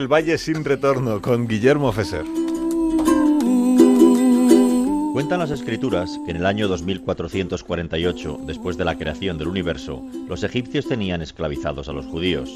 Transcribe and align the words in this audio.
El 0.00 0.08
Valle 0.08 0.38
sin 0.38 0.64
retorno 0.64 1.20
con 1.20 1.46
Guillermo 1.46 1.92
Feser. 1.92 2.24
Cuentan 5.12 5.40
las 5.40 5.50
escrituras 5.50 6.18
que 6.24 6.30
en 6.30 6.38
el 6.38 6.46
año 6.46 6.68
2448, 6.68 8.38
después 8.46 8.78
de 8.78 8.86
la 8.86 8.96
creación 8.96 9.36
del 9.36 9.48
universo, 9.48 10.02
los 10.26 10.42
egipcios 10.42 10.88
tenían 10.88 11.20
esclavizados 11.20 11.90
a 11.90 11.92
los 11.92 12.06
judíos. 12.06 12.50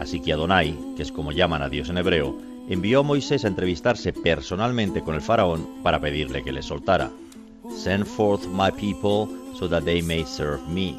Así 0.00 0.20
que 0.20 0.32
Adonai, 0.32 0.74
que 0.96 1.02
es 1.02 1.12
como 1.12 1.32
llaman 1.32 1.60
a 1.60 1.68
Dios 1.68 1.90
en 1.90 1.98
hebreo, 1.98 2.34
envió 2.70 3.00
a 3.00 3.02
Moisés 3.02 3.44
a 3.44 3.48
entrevistarse 3.48 4.14
personalmente 4.14 5.02
con 5.02 5.16
el 5.16 5.20
faraón 5.20 5.68
para 5.82 6.00
pedirle 6.00 6.42
que 6.42 6.52
le 6.52 6.62
soltara. 6.62 7.10
Send 7.76 8.06
forth 8.06 8.46
my 8.46 8.70
people 8.70 9.28
so 9.54 9.68
that 9.68 9.82
they 9.82 10.00
may 10.00 10.24
serve 10.24 10.66
me. 10.66 10.96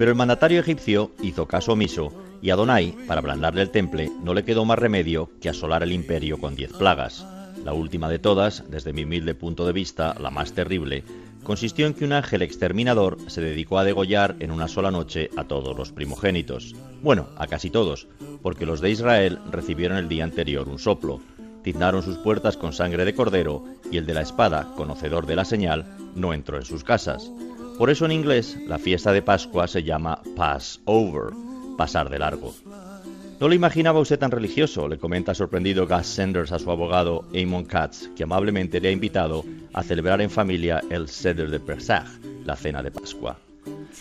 Pero 0.00 0.12
el 0.12 0.16
mandatario 0.16 0.60
egipcio 0.60 1.10
hizo 1.20 1.46
caso 1.46 1.72
omiso 1.72 2.10
y 2.40 2.48
Adonai, 2.48 2.92
para 3.06 3.20
ablandarle 3.20 3.60
el 3.60 3.68
temple, 3.68 4.10
no 4.24 4.32
le 4.32 4.44
quedó 4.44 4.64
más 4.64 4.78
remedio 4.78 5.28
que 5.42 5.50
asolar 5.50 5.82
el 5.82 5.92
imperio 5.92 6.38
con 6.38 6.56
diez 6.56 6.72
plagas. 6.72 7.26
La 7.66 7.74
última 7.74 8.08
de 8.08 8.18
todas, 8.18 8.64
desde 8.70 8.94
mi 8.94 9.04
humilde 9.04 9.34
punto 9.34 9.66
de 9.66 9.74
vista, 9.74 10.16
la 10.18 10.30
más 10.30 10.54
terrible, 10.54 11.04
consistió 11.42 11.86
en 11.86 11.92
que 11.92 12.06
un 12.06 12.14
ángel 12.14 12.40
exterminador 12.40 13.18
se 13.26 13.42
dedicó 13.42 13.78
a 13.78 13.84
degollar 13.84 14.36
en 14.40 14.52
una 14.52 14.68
sola 14.68 14.90
noche 14.90 15.28
a 15.36 15.44
todos 15.44 15.76
los 15.76 15.92
primogénitos. 15.92 16.74
Bueno, 17.02 17.28
a 17.36 17.46
casi 17.46 17.68
todos, 17.68 18.08
porque 18.40 18.64
los 18.64 18.80
de 18.80 18.88
Israel 18.88 19.38
recibieron 19.50 19.98
el 19.98 20.08
día 20.08 20.24
anterior 20.24 20.66
un 20.70 20.78
soplo, 20.78 21.20
tiznaron 21.62 22.02
sus 22.02 22.16
puertas 22.16 22.56
con 22.56 22.72
sangre 22.72 23.04
de 23.04 23.14
cordero 23.14 23.64
y 23.92 23.98
el 23.98 24.06
de 24.06 24.14
la 24.14 24.22
espada, 24.22 24.72
conocedor 24.76 25.26
de 25.26 25.36
la 25.36 25.44
señal, 25.44 25.94
no 26.14 26.32
entró 26.32 26.56
en 26.56 26.64
sus 26.64 26.84
casas. 26.84 27.30
Por 27.80 27.88
eso 27.88 28.04
en 28.04 28.12
inglés 28.12 28.58
la 28.66 28.78
fiesta 28.78 29.10
de 29.10 29.22
Pascua 29.22 29.66
se 29.66 29.82
llama 29.82 30.20
Passover, 30.36 31.32
pasar 31.78 32.10
de 32.10 32.18
largo. 32.18 32.52
No 33.40 33.48
lo 33.48 33.54
imaginaba 33.54 34.00
usted 34.00 34.18
tan 34.18 34.30
religioso, 34.30 34.86
le 34.86 34.98
comenta 34.98 35.34
sorprendido 35.34 35.88
Gus 35.88 36.04
Sanders 36.04 36.52
a 36.52 36.58
su 36.58 36.70
abogado 36.70 37.24
Amon 37.34 37.64
Katz, 37.64 38.10
que 38.14 38.24
amablemente 38.24 38.82
le 38.82 38.88
ha 38.88 38.92
invitado 38.92 39.46
a 39.72 39.82
celebrar 39.82 40.20
en 40.20 40.28
familia 40.28 40.82
el 40.90 41.08
Seder 41.08 41.48
de 41.48 41.58
Pesach, 41.58 42.04
la 42.44 42.54
cena 42.54 42.82
de 42.82 42.90
Pascua. 42.90 43.38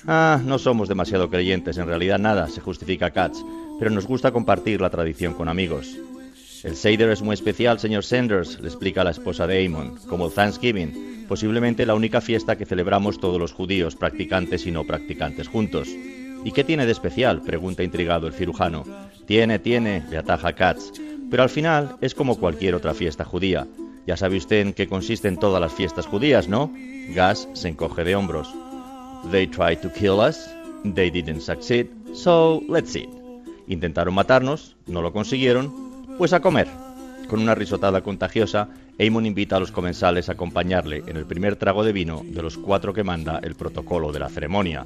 Ah, 0.06 0.42
no 0.44 0.60
somos 0.60 0.90
demasiado 0.90 1.30
creyentes, 1.30 1.78
en 1.78 1.88
realidad 1.88 2.20
nada, 2.20 2.50
se 2.50 2.60
justifica 2.60 3.12
Katz, 3.12 3.40
pero 3.80 3.92
nos 3.92 4.06
gusta 4.06 4.34
compartir 4.34 4.82
la 4.82 4.90
tradición 4.90 5.34
con 5.36 5.48
amigos. 5.48 5.96
El 6.62 6.76
Seder 6.76 7.10
es 7.10 7.22
muy 7.22 7.34
especial, 7.34 7.80
señor 7.80 8.04
Sanders, 8.04 8.60
le 8.60 8.68
explica 8.68 9.06
la 9.06 9.12
esposa 9.12 9.48
de 9.48 9.66
Amon, 9.66 9.96
como 10.10 10.30
Thanksgiving, 10.30 11.26
posiblemente 11.30 11.86
la 11.86 11.96
única 11.96 12.20
fiesta 12.20 12.58
que 12.58 12.66
celebramos 12.66 13.20
todos 13.20 13.40
los 13.40 13.54
judíos, 13.54 13.96
practicantes 13.96 14.68
y 14.68 14.72
no 14.72 14.84
practicantes 14.84 15.48
juntos. 15.48 15.88
¿Y 16.44 16.52
qué 16.52 16.66
tiene 16.66 16.86
de 16.86 16.92
especial? 16.92 17.42
pregunta 17.44 17.84
intrigado 17.84 18.28
el 18.28 18.34
cirujano. 18.34 18.84
Tiene, 19.26 19.60
tiene, 19.60 20.04
le 20.10 20.18
ataja 20.18 20.54
Katz. 20.54 20.92
Pero 21.32 21.44
al 21.44 21.50
final 21.50 21.96
es 22.02 22.14
como 22.14 22.38
cualquier 22.38 22.76
otra 22.76 22.94
fiesta 22.94 23.24
judía. 23.24 23.66
Ya 24.06 24.18
sabe 24.18 24.38
usted 24.38 24.60
en 24.60 24.74
qué 24.74 24.88
consisten 24.88 25.38
todas 25.38 25.62
las 25.62 25.74
fiestas 25.74 26.08
judías, 26.08 26.50
¿no? 26.50 26.74
Gas 27.16 27.48
se 27.54 27.70
encoge 27.70 28.04
de 28.04 28.16
hombros. 28.16 28.54
They 29.32 29.48
tried 29.48 29.80
to 29.80 29.94
kill 29.94 30.20
us, 30.20 30.50
they 30.84 31.10
didn't 31.10 31.42
succeed, 31.42 31.88
so 32.14 32.62
let's 32.68 32.96
eat. 32.96 33.10
Intentaron 33.68 34.14
matarnos, 34.14 34.76
no 34.88 35.02
lo 35.02 35.14
consiguieron, 35.14 35.89
pues 36.20 36.34
a 36.34 36.42
comer. 36.42 36.68
Con 37.30 37.40
una 37.40 37.56
risotada 37.56 38.02
contagiosa, 38.02 38.68
Amon 39.00 39.26
invita 39.26 39.56
a 39.56 39.60
los 39.62 39.72
comensales 39.72 40.28
a 40.28 40.34
acompañarle 40.34 41.02
en 41.08 41.16
el 41.16 41.26
primer 41.26 41.56
trago 41.56 41.86
de 41.86 41.94
vino 41.94 42.24
de 42.26 42.42
los 42.42 42.58
cuatro 42.58 42.94
que 42.94 43.06
manda 43.06 43.40
el 43.42 43.56
protocolo 43.56 44.12
de 44.12 44.20
la 44.20 44.28
ceremonia. 44.28 44.86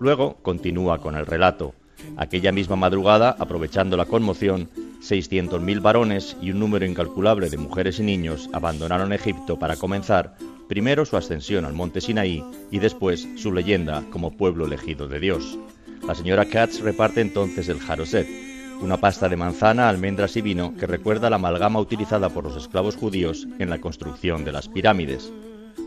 Luego 0.00 0.38
continúa 0.40 0.96
con 0.96 1.14
el 1.14 1.26
relato. 1.26 1.74
Aquella 2.16 2.52
misma 2.52 2.76
madrugada, 2.76 3.36
aprovechando 3.38 3.98
la 3.98 4.06
conmoción, 4.06 4.70
600.000 5.02 5.82
varones 5.82 6.38
y 6.40 6.52
un 6.52 6.60
número 6.60 6.86
incalculable 6.86 7.50
de 7.50 7.58
mujeres 7.58 8.00
y 8.00 8.04
niños 8.04 8.48
abandonaron 8.54 9.12
Egipto 9.12 9.58
para 9.58 9.76
comenzar 9.76 10.36
primero 10.70 11.04
su 11.04 11.18
ascensión 11.18 11.66
al 11.66 11.74
monte 11.74 12.00
Sinaí 12.00 12.42
y 12.70 12.78
después 12.78 13.28
su 13.36 13.52
leyenda 13.52 14.04
como 14.10 14.38
pueblo 14.38 14.64
elegido 14.64 15.06
de 15.06 15.20
Dios. 15.20 15.58
La 16.06 16.14
señora 16.14 16.46
Katz 16.46 16.80
reparte 16.80 17.20
entonces 17.20 17.68
el 17.68 17.78
jaroset, 17.78 18.51
una 18.82 18.98
pasta 18.98 19.28
de 19.28 19.36
manzana, 19.36 19.88
almendras 19.88 20.36
y 20.36 20.42
vino 20.42 20.74
que 20.76 20.86
recuerda 20.86 21.30
la 21.30 21.36
amalgama 21.36 21.80
utilizada 21.80 22.28
por 22.28 22.44
los 22.44 22.56
esclavos 22.56 22.96
judíos 22.96 23.46
en 23.58 23.70
la 23.70 23.80
construcción 23.80 24.44
de 24.44 24.52
las 24.52 24.68
pirámides. 24.68 25.32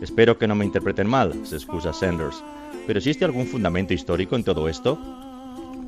Espero 0.02 0.38
que 0.38 0.48
no 0.48 0.54
me 0.54 0.64
interpreten 0.64 1.08
mal, 1.08 1.32
se 1.44 1.56
excusa 1.56 1.92
Sanders, 1.92 2.42
¿Pero 2.86 2.98
existe 2.98 3.24
algún 3.24 3.46
fundamento 3.46 3.94
histórico 3.94 4.36
en 4.36 4.44
todo 4.44 4.68
esto? 4.68 4.98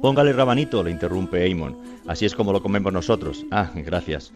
Póngale 0.03 0.33
rabanito, 0.33 0.83
le 0.83 0.91
interrumpe 0.91 1.51
Amon. 1.51 1.79
Así 2.09 2.27
es 2.27 2.35
como 2.35 2.53
lo 2.53 2.61
comemos 2.61 2.93
nosotros. 2.93 3.45
Ah, 3.53 3.71
gracias. 3.75 4.33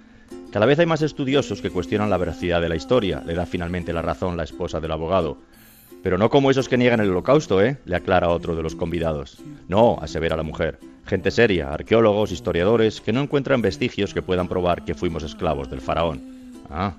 Cada 0.53 0.67
vez 0.67 0.79
hay 0.79 0.87
más 0.87 1.03
estudiosos 1.03 1.61
que 1.61 1.71
cuestionan 1.71 2.11
la 2.11 2.19
veracidad 2.19 2.61
de 2.61 2.69
la 2.69 2.77
historia, 2.77 3.23
le 3.27 3.35
da 3.35 3.47
finalmente 3.47 3.93
la 3.93 4.03
razón 4.03 4.37
la 4.37 4.45
esposa 4.45 4.81
del 4.81 4.93
abogado. 4.93 5.39
Pero 6.03 6.19
no 6.19 6.31
como 6.31 6.51
esos 6.51 6.69
que 6.69 6.79
niegan 6.79 7.01
el 7.01 7.11
holocausto, 7.11 7.63
¿eh? 7.63 7.79
le 7.85 7.97
aclara 7.97 8.29
otro 8.29 8.55
de 8.55 8.63
los 8.63 8.77
convidados. 8.77 9.39
No, 9.69 9.99
asevera 10.01 10.37
la 10.37 10.43
mujer. 10.43 10.79
Gente 11.13 11.31
seria, 11.31 11.75
arqueólogos, 11.75 12.33
historiadores, 12.33 13.03
que 13.03 13.13
no 13.13 13.21
encuentran 13.21 13.61
vestigios 13.61 14.15
que 14.15 14.23
puedan 14.23 14.49
probar 14.49 14.83
que 14.83 14.95
fuimos 14.95 15.23
esclavos 15.23 15.69
del 15.69 15.83
faraón. 15.83 16.23
Ah. 16.71 16.95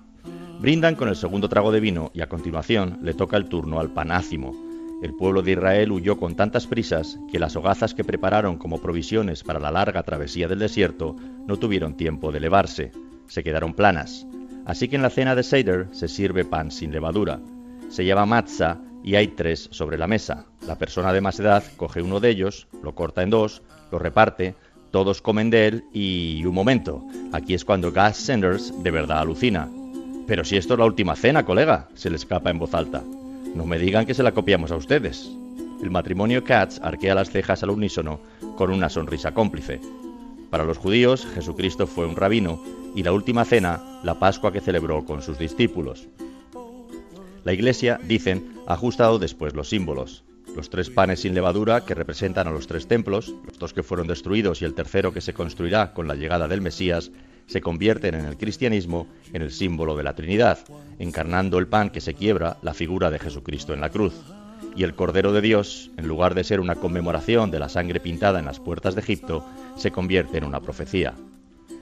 Brindan 0.60 0.94
con 0.94 1.10
el 1.10 1.16
segundo 1.16 1.50
trago 1.50 1.72
de 1.72 1.80
vino 1.80 2.12
y 2.14 2.22
a 2.22 2.30
continuación 2.30 3.00
le 3.02 3.16
toca 3.16 3.38
el 3.38 3.50
turno 3.50 3.80
al 3.80 3.90
panácimo, 3.90 4.54
el 5.02 5.16
pueblo 5.16 5.42
de 5.42 5.54
Israel 5.54 5.92
huyó 5.92 6.20
con 6.20 6.36
tantas 6.36 6.68
prisas 6.68 7.18
que 7.32 7.40
las 7.40 7.56
hogazas 7.56 7.96
que 7.96 8.04
prepararon 8.04 8.58
como 8.58 8.80
provisiones 8.80 9.44
para 9.44 9.60
la 9.60 9.72
larga 9.72 10.04
travesía 10.04 10.48
del 10.48 10.60
desierto 10.60 11.16
no 11.48 11.58
tuvieron 11.58 11.98
tiempo 11.98 12.32
de 12.32 12.38
elevarse, 12.38 12.92
se 13.26 13.44
quedaron 13.44 13.74
planas. 13.74 14.28
Así 14.68 14.90
que 14.90 14.96
en 14.96 15.02
la 15.02 15.10
cena 15.10 15.34
de 15.34 15.42
Seder 15.42 15.88
se 15.92 16.08
sirve 16.08 16.46
pan 16.46 16.70
sin 16.70 16.92
levadura. 16.92 17.40
Se 17.90 18.06
llama 18.06 18.28
matzah 18.28 18.80
y 19.04 19.16
hay 19.16 19.30
tres 19.30 19.70
sobre 19.72 19.98
la 19.98 20.06
mesa. 20.06 20.46
La 20.68 20.78
persona 20.78 21.12
de 21.12 21.22
más 21.22 21.40
edad 21.40 21.64
coge 21.76 22.02
uno 22.02 22.20
de 22.20 22.30
ellos, 22.30 22.68
lo 22.82 22.96
corta 22.96 23.22
en 23.22 23.30
dos, 23.30 23.62
lo 23.92 24.00
reparte, 24.00 24.56
todos 24.92 25.22
comen 25.22 25.50
de 25.50 25.68
él 25.68 25.84
y 25.92 26.46
un 26.46 26.54
momento, 26.54 27.04
aquí 27.32 27.54
es 27.54 27.66
cuando 27.66 27.92
Gus 27.92 28.16
Sanders 28.16 28.74
de 28.82 28.92
verdad 28.92 29.20
alucina. 29.20 29.70
Pero 30.26 30.46
si 30.46 30.56
esto 30.56 30.74
es 30.74 30.80
la 30.80 30.86
última 30.86 31.16
cena, 31.16 31.46
colega, 31.46 31.90
se 31.96 32.10
le 32.10 32.16
escapa 32.16 32.50
en 32.50 32.60
voz 32.60 32.74
alta. 32.74 33.04
No 33.56 33.66
me 33.66 33.78
digan 33.78 34.06
que 34.06 34.14
se 34.14 34.24
la 34.24 34.32
copiamos 34.32 34.72
a 34.72 34.78
ustedes. 34.78 35.30
El 35.82 35.92
matrimonio 35.92 36.44
Katz 36.46 36.80
arquea 36.82 37.14
las 37.14 37.30
cejas 37.30 37.62
al 37.64 37.72
unísono 37.72 38.22
con 38.56 38.72
una 38.72 38.88
sonrisa 38.88 39.34
cómplice. 39.34 39.82
Para 40.50 40.64
los 40.64 40.78
judíos, 40.78 41.28
Jesucristo 41.34 41.88
fue 41.88 42.06
un 42.06 42.16
rabino 42.16 42.64
y 42.96 43.04
la 43.04 43.12
última 43.12 43.44
cena, 43.44 43.82
la 44.04 44.18
Pascua 44.18 44.54
que 44.54 44.62
celebró 44.62 45.04
con 45.04 45.22
sus 45.22 45.38
discípulos. 45.38 46.08
La 47.44 47.52
Iglesia, 47.52 48.00
dicen, 48.04 48.54
ha 48.68 48.76
ajustado 48.76 49.20
después 49.20 49.56
los 49.56 49.68
símbolos. 49.68 50.24
Los 50.56 50.70
tres 50.70 50.92
panes 50.92 51.22
sin 51.22 51.34
levadura 51.34 51.84
que 51.84 51.96
representan 51.96 52.48
a 52.48 52.52
los 52.52 52.68
tres 52.68 52.88
templos, 52.88 53.34
los 53.46 53.58
dos 53.58 53.74
que 53.74 53.82
fueron 53.82 54.08
destruidos 54.08 54.62
y 54.62 54.66
el 54.66 54.76
tercero 54.76 55.12
que 55.12 55.22
se 55.22 55.34
construirá 55.34 55.94
con 55.94 56.08
la 56.08 56.16
llegada 56.16 56.48
del 56.48 56.62
Mesías, 56.62 57.12
se 57.48 57.60
convierten 57.60 58.14
en 58.14 58.26
el 58.26 58.38
cristianismo 58.38 59.08
en 59.34 59.42
el 59.42 59.52
símbolo 59.52 59.98
de 59.98 60.04
la 60.04 60.16
Trinidad, 60.16 60.60
encarnando 61.00 61.58
el 61.58 61.68
pan 61.68 61.90
que 61.90 62.02
se 62.02 62.14
quiebra, 62.14 62.58
la 62.62 62.74
figura 62.74 63.10
de 63.10 63.20
Jesucristo 63.20 63.74
en 63.74 63.82
la 63.82 63.90
cruz. 63.90 64.14
Y 64.76 64.84
el 64.84 64.96
Cordero 64.96 65.34
de 65.34 65.42
Dios, 65.42 65.92
en 65.98 66.08
lugar 66.08 66.36
de 66.36 66.44
ser 66.44 66.60
una 66.60 66.76
conmemoración 66.76 67.52
de 67.52 67.60
la 67.60 67.70
sangre 67.70 68.00
pintada 68.00 68.40
en 68.40 68.46
las 68.46 68.60
puertas 68.60 68.96
de 68.96 69.02
Egipto, 69.02 69.46
se 69.76 69.92
convierte 69.92 70.38
en 70.38 70.46
una 70.46 70.62
profecía. 70.62 71.16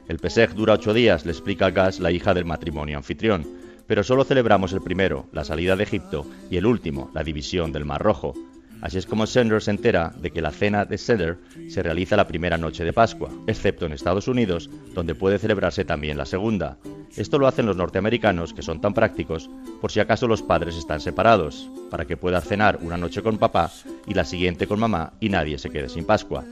El 0.07 0.17
Pesej 0.17 0.53
dura 0.53 0.73
ocho 0.73 0.93
días, 0.93 1.25
le 1.25 1.31
explica 1.31 1.71
Gas, 1.71 1.99
la 1.99 2.11
hija 2.11 2.33
del 2.33 2.45
matrimonio 2.45 2.97
anfitrión, 2.97 3.45
pero 3.85 4.03
solo 4.03 4.23
celebramos 4.23 4.73
el 4.73 4.81
primero, 4.81 5.27
la 5.33 5.43
salida 5.43 5.75
de 5.75 5.83
Egipto, 5.83 6.25
y 6.49 6.57
el 6.57 6.65
último, 6.65 7.11
la 7.13 7.23
división 7.23 7.71
del 7.71 7.85
Mar 7.85 8.01
Rojo, 8.01 8.33
Así 8.81 8.97
es 8.97 9.05
como 9.05 9.27
Sanders 9.27 9.65
se 9.65 9.71
entera 9.71 10.11
de 10.17 10.31
que 10.31 10.41
la 10.41 10.51
cena 10.51 10.85
de 10.85 10.97
Seder 10.97 11.37
se 11.69 11.83
realiza 11.83 12.17
la 12.17 12.27
primera 12.27 12.57
noche 12.57 12.83
de 12.83 12.93
Pascua, 12.93 13.29
excepto 13.45 13.85
en 13.85 13.93
Estados 13.93 14.27
Unidos, 14.27 14.69
donde 14.93 15.13
puede 15.13 15.37
celebrarse 15.37 15.85
también 15.85 16.17
la 16.17 16.25
segunda. 16.25 16.77
Esto 17.15 17.37
lo 17.37 17.47
hacen 17.47 17.67
los 17.67 17.77
norteamericanos, 17.77 18.53
que 18.53 18.63
son 18.63 18.81
tan 18.81 18.93
prácticos, 18.93 19.49
por 19.79 19.91
si 19.91 19.99
acaso 19.99 20.27
los 20.27 20.41
padres 20.41 20.75
están 20.75 20.99
separados, 20.99 21.69
para 21.91 22.05
que 22.05 22.17
pueda 22.17 22.41
cenar 22.41 22.79
una 22.81 22.97
noche 22.97 23.21
con 23.21 23.37
papá 23.37 23.71
y 24.07 24.15
la 24.15 24.25
siguiente 24.25 24.65
con 24.65 24.79
mamá 24.79 25.13
y 25.19 25.29
nadie 25.29 25.59
se 25.59 25.69
quede 25.69 25.87
sin 25.87 26.05
Pascua. 26.05 26.43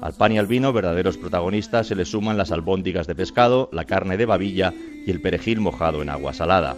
Al 0.00 0.12
pan 0.12 0.32
y 0.32 0.38
al 0.38 0.46
vino, 0.46 0.72
verdaderos 0.72 1.16
protagonistas, 1.16 1.86
se 1.86 1.94
le 1.94 2.04
suman 2.04 2.36
las 2.36 2.52
albóndigas 2.52 3.06
de 3.06 3.14
pescado, 3.14 3.68
la 3.72 3.84
carne 3.84 4.16
de 4.16 4.26
babilla 4.26 4.72
y 5.06 5.10
el 5.10 5.20
perejil 5.20 5.60
mojado 5.60 6.02
en 6.02 6.10
agua 6.10 6.34
salada. 6.34 6.76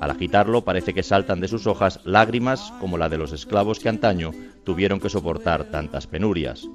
Al 0.00 0.10
agitarlo 0.10 0.62
parece 0.62 0.92
que 0.92 1.02
saltan 1.02 1.40
de 1.40 1.48
sus 1.48 1.66
hojas 1.66 2.00
lágrimas 2.04 2.72
como 2.80 2.98
la 2.98 3.08
de 3.08 3.18
los 3.18 3.32
esclavos 3.32 3.80
que 3.80 3.88
antaño 3.88 4.32
tuvieron 4.64 5.00
que 5.00 5.08
soportar 5.08 5.64
tantas 5.64 6.06
penurias. 6.06 6.68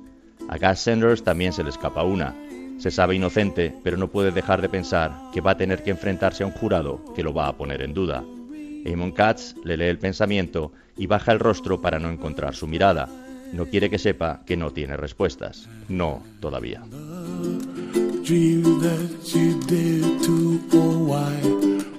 A 0.49 0.57
Gus 0.57 0.79
Sanders 0.79 1.23
también 1.23 1.53
se 1.53 1.63
le 1.63 1.69
escapa 1.69 2.03
una. 2.03 2.35
Se 2.79 2.89
sabe 2.89 3.15
inocente, 3.15 3.75
pero 3.83 3.95
no 3.95 4.07
puede 4.07 4.31
dejar 4.31 4.61
de 4.61 4.69
pensar 4.69 5.11
que 5.31 5.41
va 5.41 5.51
a 5.51 5.57
tener 5.57 5.83
que 5.83 5.91
enfrentarse 5.91 6.43
a 6.43 6.47
un 6.47 6.53
jurado 6.53 6.99
que 7.15 7.23
lo 7.23 7.31
va 7.31 7.47
a 7.47 7.55
poner 7.55 7.83
en 7.83 7.93
duda. 7.93 8.23
Amon 8.91 9.11
Katz 9.11 9.55
le 9.63 9.77
lee 9.77 9.85
el 9.85 9.99
pensamiento 9.99 10.71
y 10.97 11.05
baja 11.05 11.31
el 11.31 11.39
rostro 11.39 11.79
para 11.79 11.99
no 11.99 12.09
encontrar 12.09 12.55
su 12.55 12.65
mirada. 12.65 13.07
No 13.53 13.67
quiere 13.67 13.89
que 13.89 13.99
sepa 13.99 14.41
que 14.45 14.57
no 14.57 14.71
tiene 14.71 14.97
respuestas. 14.97 15.69
No, 15.89 16.23
todavía. 16.39 16.81